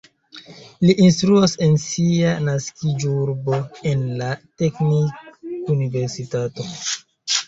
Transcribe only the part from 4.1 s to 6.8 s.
la teknikuniversitato.